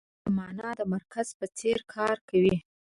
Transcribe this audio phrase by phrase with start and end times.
[0.03, 2.55] روح د مانا د مرکز په څېر کار کوي.